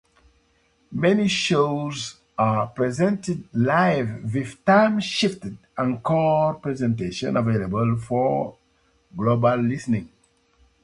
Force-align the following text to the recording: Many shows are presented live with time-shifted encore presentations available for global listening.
Many 0.93 1.27
shows 1.27 2.17
are 2.35 2.65
presented 2.65 3.43
live 3.53 4.33
with 4.33 4.65
time-shifted 4.65 5.59
encore 5.77 6.55
presentations 6.55 7.37
available 7.37 7.95
for 7.97 8.55
global 9.15 9.57
listening. 9.57 10.09